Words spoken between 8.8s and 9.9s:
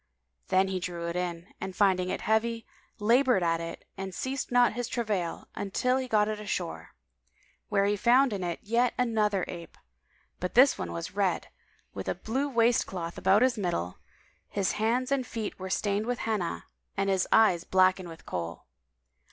another ape;